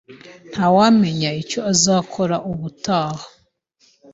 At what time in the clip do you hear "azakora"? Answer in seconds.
1.71-2.35